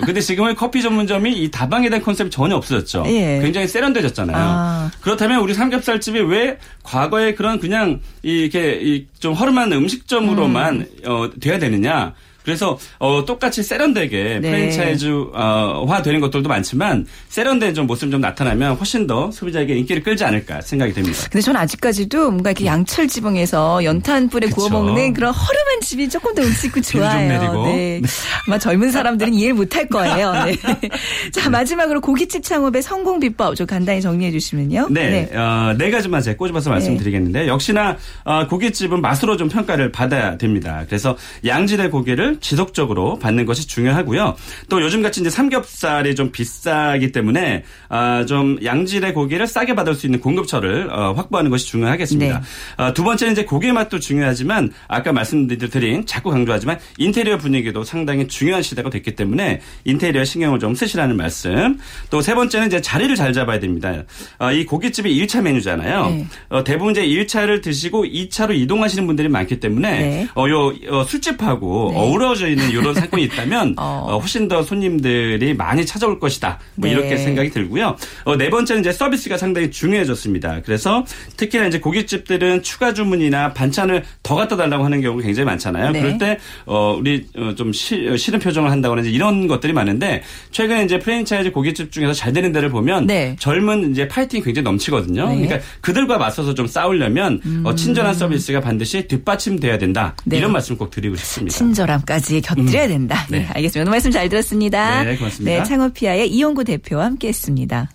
[0.06, 3.04] 근데 지금은 커피 전문점이 이 다방에 대한 컨셉이 전혀 없어졌죠.
[3.08, 3.40] 예.
[3.42, 4.38] 굉장히 세련되졌잖아요.
[4.38, 4.92] 아.
[5.02, 11.10] 그렇다면 우리 삼겹살집이 왜 과거에 그런 그냥 이렇게 좀 허름한 음식점으로만 음.
[11.10, 12.14] 어, 돼야 되느냐?
[12.44, 14.50] 그래서 어, 똑같이 세련되게 네.
[14.52, 20.62] 프랜차이즈화 되는 것들도 많지만 세련된 좀 모습 좀 나타나면 훨씬 더 소비자에게 인기를 끌지 않을까
[20.62, 21.20] 생각이 됩니다.
[21.32, 26.42] 근데 저는 아직까지도 뭔가 이렇게 양철 지붕에서 연탄불에 구워 먹는 그런 허름한 집이 조금 더
[26.42, 27.64] 음식고 좋아요.
[27.64, 28.00] 네.
[28.00, 28.02] 네.
[28.48, 30.34] 아마 젊은 사람들은 이해를 못할 거예요.
[30.46, 30.56] 네.
[31.32, 34.88] 자 마지막으로 고깃집 창업의 성공 비법 좀 간단히 정리해 주시면요.
[34.90, 35.38] 네, 네.
[35.38, 36.76] 어, 네 가지만 제가 꼬집어서 네.
[36.76, 40.84] 말씀드리겠는데 역시나 어, 고깃집은 맛으로 좀 평가를 받아야 됩니다.
[40.88, 44.36] 그래서 양질의 고기를 지속적으로 받는 것이 중요하고요.
[44.70, 50.20] 또 요즘같이 이제 삼겹살이 좀 비싸기 때문에 아, 좀 양질의 고기를 싸게 받을 수 있는
[50.20, 52.40] 공급처를 어, 확보하는 것이 중요하겠습니다.
[52.40, 52.84] 네.
[52.84, 58.62] 어, 두 번째는 이제 고기 맛도 중요하지만 아까 말씀드린 자꾸 강조하지만 인테리어 분위기도 상당히 중요한
[58.62, 61.78] 시대가 됐기 때문에 인테리어 신경을 좀 쓰시라는 말씀.
[62.10, 64.04] 또 세 번째는 이제 자리를 잘 잡아야 됩니다.
[64.40, 66.10] 어, 이 고깃집이 1차 메뉴잖아요.
[66.10, 66.28] 네.
[66.50, 70.28] 어, 대부분 이제 1차를 드시고 2차로 이동하시는 분들이 많기 때문에 네.
[70.36, 72.00] 어, 요 어, 술집하고 네.
[72.00, 74.06] 어우러 어우러져 있는 이런 상권이 있다면 어.
[74.08, 74.18] 어.
[74.20, 76.60] 훨씬 더 손님들이 많이 찾아올 것이다.
[76.76, 76.94] 뭐 네.
[76.94, 77.96] 이렇게 생각이 들고요.
[78.26, 80.62] 어, 네 번째는 이제 서비스가 상당히 중요해졌습니다.
[80.64, 81.04] 그래서
[81.38, 85.92] 특히나 이제 고깃집들은 추가 주문이나 반찬을 더 갖다 달라고 하는 경우가 굉장히 많잖아요.
[85.92, 86.02] 네.
[86.02, 90.84] 그럴 때 어, 우리 어, 좀 시, 어, 싫은 표정을 한다거나 이런 것들이 많은데 최근에
[90.86, 93.36] 이제 프랜차이즈 고깃집 중에서 잘 되는 데를 보면 네.
[93.40, 95.30] 젊은 이제 파이팅이 굉장히 넘치거든요.
[95.30, 95.36] 네.
[95.36, 97.64] 그러니까 그들과 맞서서 좀 싸우려면 음.
[97.66, 100.16] 어, 친절한 서비스가 반드시 뒷받침돼야 된다.
[100.26, 100.38] 네.
[100.38, 101.58] 이런 말씀 꼭 드리고 싶습니다.
[101.58, 102.90] 친절함 까지 곁들여야 음.
[102.90, 103.26] 된다.
[103.30, 103.40] 네.
[103.40, 103.48] 네.
[103.54, 103.82] 알겠습니다.
[103.84, 105.04] 오늘 말씀 잘 들었습니다.
[105.06, 105.58] 네, 고맙습니다.
[105.58, 107.90] 네, 창업피아의 이용구 대표와 함께 했습니다.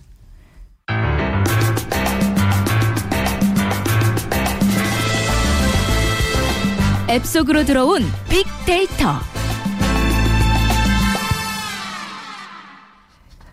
[7.09, 9.36] 앱 속으로 들어온 빅데이터.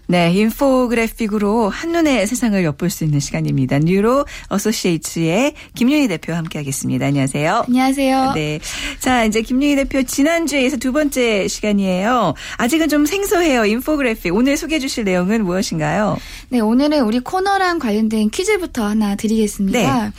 [0.06, 3.78] 네, 인포그래픽으로 한눈에 세상을 엿볼 수 있는 시간입니다.
[3.78, 7.06] 뉴로 어소시에이츠의 김윤희 대표와 함께하겠습니다.
[7.06, 7.64] 안녕하세요.
[7.66, 8.32] 안녕하세요.
[8.34, 8.60] 네,
[8.98, 12.34] 자 이제 김윤희 대표 지난주에서 두 번째 시간이에요.
[12.58, 13.64] 아직은 좀 생소해요.
[13.64, 16.18] 인포그래픽 오늘 소개해 주실 내용은 무엇인가요?
[16.50, 20.04] 네, 오늘은 우리 코너랑 관련된 퀴즈부터 하나 드리겠습니다.
[20.04, 20.12] 네.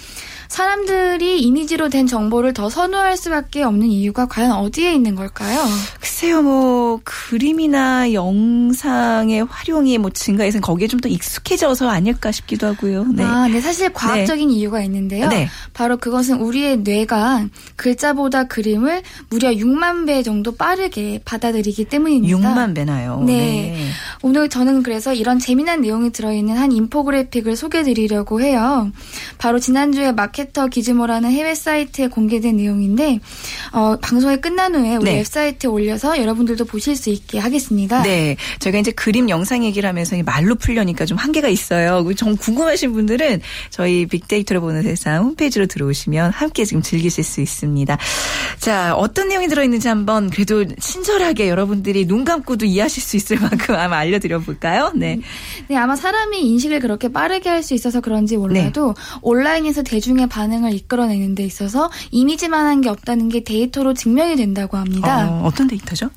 [0.56, 5.60] 사람들이 이미지로 된 정보를 더 선호할 수밖에 없는 이유가 과연 어디에 있는 걸까요?
[6.00, 13.04] 글쎄요, 뭐 그림이나 영상의 활용이 뭐 증가해서 거기에 좀 더 익숙해져서 아닐까 싶기도 하고요.
[13.14, 13.24] 네.
[13.24, 14.56] 아, 네, 사실 과학적인 네.
[14.56, 15.28] 이유가 있는데요.
[15.28, 15.50] 네.
[15.74, 22.38] 바로 그것은 우리의 뇌가 글자보다 그림을 무려 6만 배 정도 빠르게 받아들이기 때문입니다.
[22.38, 23.22] 6만 배나요?
[23.26, 23.34] 네.
[23.34, 23.90] 네.
[24.26, 28.92] 오늘 저는 그래서 이런 재미난 내용이 들어있는 한 인포그래픽을 소개해드리려고 해요.
[29.38, 33.20] 바로 지난주에 마케터 기즈모라는 해외 사이트에 공개된 내용인데
[33.72, 35.18] 어, 방송이 끝난 후에 우리 네.
[35.18, 38.02] 웹사이트에 올려서 여러분들도 보실 수 있게 하겠습니다.
[38.02, 38.36] 네.
[38.58, 42.12] 저희가 이제 그림 영상 얘기를 하면서 말로 풀려니까 좀 한계가 있어요.
[42.16, 47.96] 좀 궁금하신 분들은 저희 빅데이터로 보는 세상 홈페이지로 들어오시면 함께 지금 즐기실 수 있습니다.
[48.58, 53.98] 자, 어떤 내용이 들어있는지 한번 그래도 친절하게 여러분들이 눈 감고도 이해하실 수 있을 만큼 아마
[53.98, 54.92] 알려 드려 볼까요?
[54.96, 55.20] 네.
[55.68, 59.18] 네, 아마 사람이 인식을 그렇게 빠르게 할 수 있어서 그런지 몰라도 네.
[59.22, 65.28] 온라인에서 대중의 반응을 이끌어내는 데 있어서 이미지만한 게 없다는 게 데이터로 증명이 된다고 합니다.
[65.30, 66.10] 어, 어떤 데이터죠?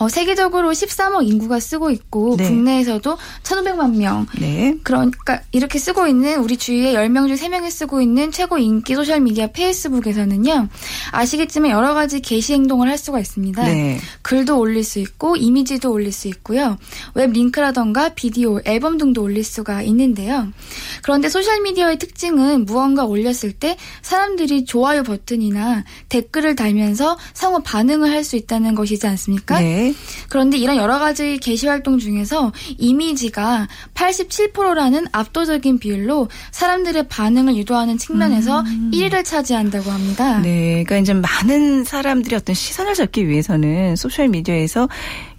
[0.00, 2.48] 어, 세계적으로 13억 인구가 쓰고 있고 네.
[2.48, 4.26] 국내에서도 1,500만 명.
[4.38, 4.74] 네.
[4.82, 9.48] 그러니까 이렇게 쓰고 있는 우리 주위에 10명 중 3명이 쓰고 있는 최고 인기 소셜 미디어
[9.48, 10.68] 페이스북에서는요.
[11.10, 13.62] 아시겠지만 여러 가지 게시 행동을 할 수가 있습니다.
[13.64, 14.00] 네.
[14.22, 16.78] 글도 올릴 수 있고 이미지도 올릴 수 있고요.
[17.14, 20.48] 웹 링크라던가 비디오, 앨범 등도 올릴 수가 있는데요.
[21.02, 28.20] 그런데 소셜 미디어의 특징은 무언가 올렸을 때 사람들이 좋아요 버튼이나 댓글을 달면서 상호 반응을 할
[28.30, 29.58] 수 있다는 것이지 않습니까?
[29.58, 29.89] 네.
[29.90, 30.26] 네.
[30.28, 38.60] 그런데 이런 여러 가지 게시 활동 중에서 이미지가 87%라는 압도적인 비율로 사람들의 반응을 유도하는 측면에서
[38.60, 38.90] 음.
[38.92, 40.38] 1위를 차지한다고 합니다.
[40.40, 44.88] 네, 그러니까 이제 많은 사람들이 어떤 시선을 잡기 위해서는 소셜 미디어에서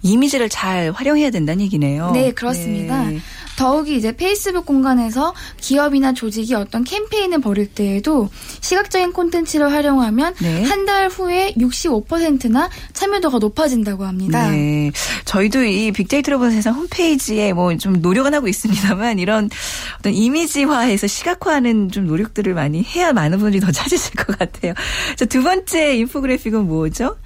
[0.02, 2.10] 이미지를 잘 활용해야 된다는 얘기네요.
[2.12, 3.04] 네, 그렇습니다.
[3.04, 3.20] 네.
[3.56, 8.28] 더욱이 이제 페이스북 공간에서 기업이나 조직이 어떤 캠페인을 벌일 때에도
[8.60, 10.64] 시각적인 콘텐츠를 활용하면 네.
[10.64, 14.50] 한달 후에 65%나 참여도가 높아진다고 합니다.
[14.50, 14.90] 네.
[15.24, 19.48] 저희도 이 빅데이터로 보는 세상 홈페이지에 뭐 좀 노력은 하고 있습니다만 이런
[19.98, 24.74] 어떤 이미지화해서 시각화하는 좀 노력들을 많이 해야 많은 분들이 더 찾으실 것 같아요.
[25.16, 27.16] 자, 두 번째 인포그래픽은 뭐죠?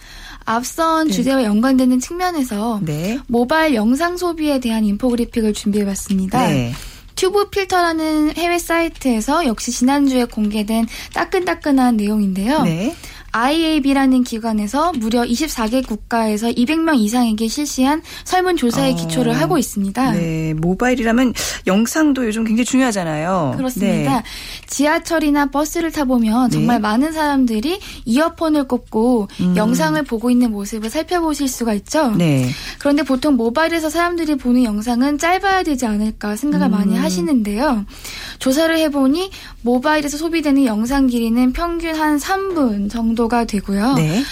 [0.46, 1.12] 앞선 네.
[1.12, 3.18] 주제와 연관되는 측면에서 네.
[3.26, 6.46] 모바일 영상 소비에 대한 인포그래픽을 준비해봤습니다.
[6.48, 6.72] 네.
[7.16, 12.62] 튜브 필터라는 해외 사이트에서 역시 지난주에 공개된 따끈따끈한 내용인데요.
[12.62, 12.94] 네.
[13.36, 20.12] IAB라는 기관에서 무려 24개 국가에서 200명 이상에게 실시한 설문조사의 어, 기초를 하고 있습니다.
[20.12, 21.34] 네, 모바일이라면
[21.66, 23.52] 영상도 요즘 굉장히 중요하잖아요.
[23.58, 24.16] 그렇습니다.
[24.16, 24.22] 네.
[24.68, 26.80] 지하철이나 버스를 타보면 정말 네.
[26.80, 29.54] 많은 사람들이 이어폰을 꽂고 음.
[29.54, 32.12] 영상을 보고 있는 모습을 살펴보실 수가 있죠.
[32.12, 32.48] 네.
[32.78, 36.70] 그런데 보통 모바일에서 사람들이 보는 영상은 짧아야 되지 않을까 생각을 음.
[36.70, 37.84] 많이 하시는데요.
[38.38, 43.94] 조사를 해보니 모바일에서 소비되는 영상 길이는 평균 한 3분 정도 가 되고요.
[43.94, 44.22] 네.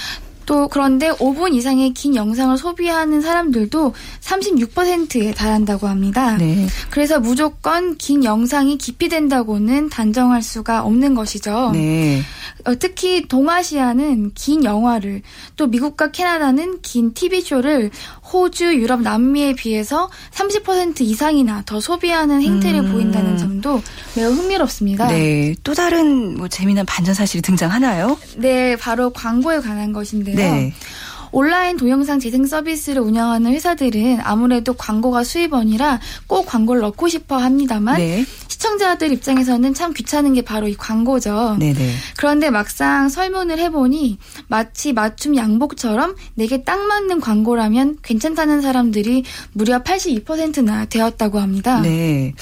[0.46, 6.36] 또 그런데 5분 이상의 긴 영상을 소비하는 사람들도 36%에 달한다고 합니다.
[6.36, 6.66] 네.
[6.90, 11.70] 그래서 무조건 긴 영상이 깊이 된다고는 단정할 수가 없는 것이죠.
[11.72, 12.22] 네.
[12.64, 15.22] 어, 특히 동아시아는 긴 영화를
[15.56, 17.90] 또 미국과 캐나다는 긴 TV쇼를
[18.32, 22.92] 호주, 유럽, 남미에 비해서 30% 이상이나 더 소비하는 행태를 음.
[22.92, 23.82] 보인다는 점도
[24.16, 25.08] 매우 흥미롭습니다.
[25.08, 25.54] 네.
[25.62, 28.18] 또 다른 뭐 재미난 반전 사실이 등장하나요?
[28.36, 30.33] 네, 바로 광고에 관한 것인데요.
[30.36, 30.72] 네.
[31.34, 38.24] 온라인 동영상 재생 서비스를 운영하는 회사들은 아무래도 광고가 수입원이라 꼭 광고를 넣고 싶어 합니다만 네.
[38.46, 41.56] 시청자들 입장에서는 참 귀찮은 게 바로 이 광고죠.
[41.58, 41.92] 네네.
[42.16, 50.84] 그런데 막상 설문을 해보니 마치 맞춤 양복처럼 내게 딱 맞는 광고라면 괜찮다는 사람들이 무려 82%나
[50.84, 51.80] 되었다고 합니다.
[51.80, 52.32] 네.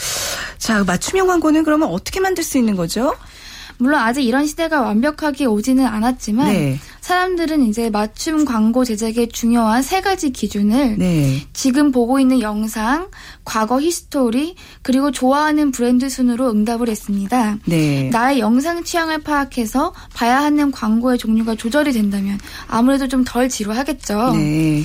[0.58, 3.14] 자, 맞춤형 광고는 그러면 어떻게 만들 수 있는 거죠?
[3.78, 6.78] 물론 아직 이런 시대가 완벽하게 오지는 않았지만 네.
[7.02, 11.42] 사람들은 이제 맞춤 광고 제작의 중요한 세 가지 기준을 네.
[11.52, 13.08] 지금 보고 있는 영상,
[13.44, 17.58] 과거 history, 그리고 좋아하는 브랜드 순으로 응답을 했습니다.
[17.66, 18.08] 네.
[18.10, 22.38] 나의 영상 취향을 파악해서 봐야 하는 광고의 종류가 조절이 된다면
[22.68, 24.32] 아무래도 좀 덜 지루하겠죠.
[24.34, 24.84] 네.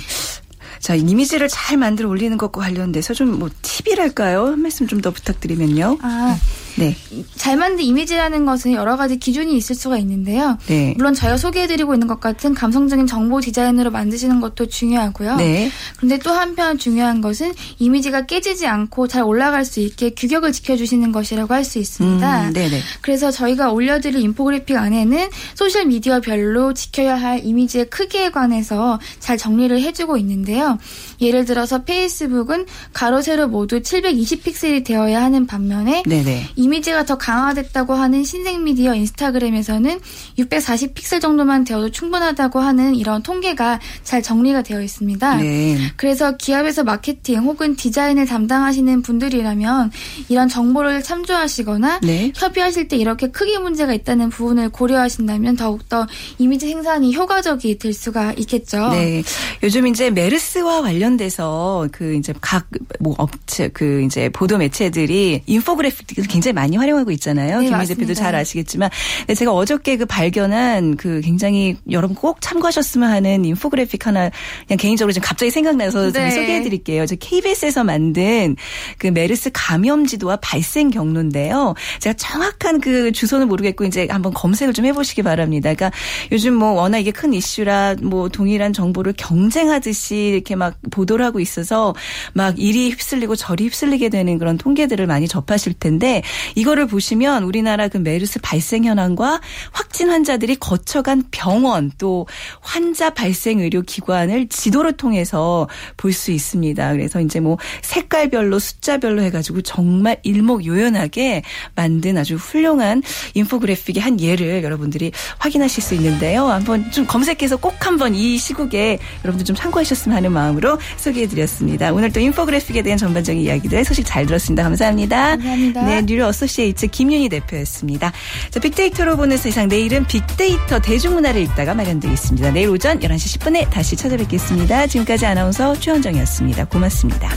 [0.80, 4.48] 자, 이미지를 잘 만들어 올리는 것과 관련돼서 좀 뭐 팁이랄까요?
[4.48, 5.98] 한 말씀 좀 더 부탁드리면요.
[6.02, 6.38] 아,
[6.78, 6.96] 네.
[7.36, 10.58] 잘 만든 이미지라는 것은 여러 가지 기준이 있을 수가 있는데요.
[10.68, 10.94] 네.
[10.98, 15.36] 물론 저희가 소개해드리고 있는 것 같은 감성적인 정보 디자인으로 만드시는 것도 중요하고요.
[15.36, 15.70] 네.
[15.98, 21.54] 그런데 또 한편 중요한 것은 이미지가 깨지지 않고 잘 올라갈 수 있게 규격을 지켜주시는 것이라고
[21.54, 22.48] 할 수 있습니다.
[22.48, 22.82] 음, 네네.
[23.02, 30.18] 그래서 저희가 올려드릴 인포그래픽 안에는 소셜 미디어별로 지켜야 할 이미지의 크기에 관해서 잘 정리를 해주고
[30.18, 30.80] 있는데요.
[31.22, 36.50] 예를 들어서 페이스북은 가로 세로 모두 720 픽셀이 되어야 하는 반면에 네네.
[36.68, 40.02] 이미지가 더 강화됐다고 하는 신생 미디어 인스타그램에서는
[40.38, 45.36] 640픽셀 정도만 되어도 충분하다고 하는 이런 통계가 잘 정리가 되어 있습니다.
[45.36, 45.78] 네.
[45.96, 49.92] 그래서 기업에서 마케팅 혹은 디자인을 담당하시는 분들이라면
[50.28, 52.34] 이런 정보를 참조하시거나 네.
[52.36, 56.06] 협의하실 때 이렇게 크기 문제가 있다는 부분을 고려하신다면 더욱더
[56.38, 58.90] 이미지 생산이 효과적이 될 수가 있겠죠.
[58.90, 59.24] 네.
[59.64, 62.68] 요즘 이제 메르스와 관련돼서 그 이제 각
[63.00, 67.60] 뭐 업체 그 이제 보도 매체들이 인포그래픽을 굉장히 많이 활용하고 있잖아요.
[67.60, 68.90] 네, 김민 대표도 잘 아시겠지만
[69.36, 74.32] 제가 어저께 그 발견한 그 굉장히 여러분 꼭 참고하셨으면 하는 인포그래픽 하나
[74.66, 76.32] 그냥 개인적으로 지금 갑자기 생각나서 네.
[76.32, 77.06] 소개해 드릴게요.
[77.06, 78.56] 저 KBS에서 만든
[78.98, 81.76] 그 메르스 감염 지도와 발생 경로인데요.
[82.00, 85.74] 제가 정확한 그 주소는 모르겠고 이제 한번 검색을 좀 해보시기 바랍니다.
[85.74, 85.96] 그러니까
[86.32, 91.94] 요즘 뭐 워낙 이게 큰 이슈라 뭐 동일한 정보를 경쟁하듯이 이렇게 막 보도를 하고 있어서
[92.34, 96.24] 막 이리 휩쓸리고 저리 휩쓸리게 되는 그런 통계들을 많이 접하실 텐데
[96.56, 99.40] 이거를 보시면 우리나라 그 메르스 발생 현황과
[99.72, 102.28] 확진 환자들이 거쳐간 병원 또
[102.60, 106.94] 환자 발생 의료 기관을 지도를 통해서 볼 수 있습니다.
[106.94, 111.44] 그래서 이제 뭐 색깔별로 숫자별로 해가지고 정말 일목요연하게
[111.76, 113.04] 만든 아주 훌륭한
[113.36, 116.48] 인포그래픽의 한 예를 여러분들이 확인하실 수 있는데요.
[116.48, 121.94] 한번 좀 검색해서 꼭 한번 이 시국에 여러분들 좀 참고하셨으면 하는 마음으로 소개해드렸습니다.
[121.94, 124.64] 오늘 또 인포그래픽에 대한 전반적인 이야기들 소식 잘 들었습니다.
[124.64, 125.30] 감사합니다.
[125.38, 125.86] 감사합니다.
[125.86, 128.12] 네, 뉴욕 어소시에이츠 김윤희 대표였습니다.
[128.50, 132.52] 자, 빅데이터로 보는 세상 내일은 빅데이터 대중문화를 읽다가 마련되어 있습니다.
[132.52, 134.88] 내일 오전 11시 10분에 다시 찾아뵙겠습니다.
[134.88, 136.66] 지금까지 아나운서 최원정이었습니다.
[136.66, 137.30] 고맙습니다.